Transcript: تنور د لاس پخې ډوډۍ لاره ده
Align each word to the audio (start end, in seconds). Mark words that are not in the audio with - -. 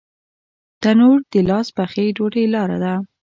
تنور 0.81 1.19
د 1.31 1.33
لاس 1.49 1.67
پخې 1.77 2.05
ډوډۍ 2.15 2.45
لاره 2.53 2.77
ده 2.83 2.93